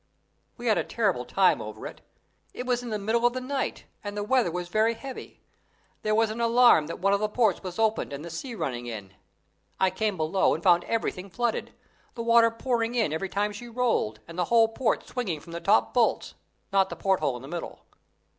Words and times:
We 0.57 0.65
had 0.65 0.79
a 0.79 0.83
terrible 0.83 1.25
time 1.25 1.61
over 1.61 1.85
it. 1.85 2.01
It 2.55 2.65
was 2.65 2.81
in 2.81 2.89
the 2.89 2.97
middle 2.97 3.23
of 3.23 3.33
the 3.33 3.39
night, 3.39 3.85
and 4.03 4.17
the 4.17 4.23
weather 4.23 4.49
was 4.49 4.67
very 4.67 4.95
heavy; 4.95 5.41
there 6.01 6.15
was 6.15 6.31
an 6.31 6.41
alarm 6.41 6.87
that 6.87 6.97
one 6.97 7.13
of 7.13 7.19
the 7.19 7.29
ports 7.29 7.61
was 7.61 7.77
open 7.77 8.11
and 8.11 8.25
the 8.25 8.31
sea 8.31 8.55
running 8.55 8.87
in. 8.87 9.13
I 9.79 9.91
came 9.91 10.17
below 10.17 10.55
and 10.55 10.63
found 10.63 10.85
everything 10.85 11.29
flooded, 11.29 11.75
the 12.15 12.23
water 12.23 12.49
pouring 12.49 12.95
in 12.95 13.13
every 13.13 13.29
time 13.29 13.51
she 13.51 13.69
rolled, 13.69 14.21
and 14.27 14.39
the 14.39 14.45
whole 14.45 14.69
port 14.69 15.07
swinging 15.07 15.39
from 15.39 15.51
the 15.53 15.61
top 15.61 15.93
bolts 15.93 16.33
not 16.73 16.89
the 16.89 16.95
porthole 16.95 17.35
in 17.35 17.43
the 17.43 17.47
middle. 17.47 17.85